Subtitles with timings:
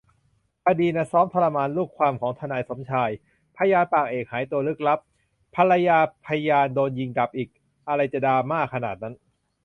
[0.65, 3.11] คดีนซ้อมทรมานลูกความของทนายสมชาย
[3.57, 4.99] พยานปากเอกหายตัวลึกลับ
[5.55, 7.49] ภรรยาพยานโดนยิงดับอีก
[7.87, 9.15] อะไรจะดราม่าขนาดนั้น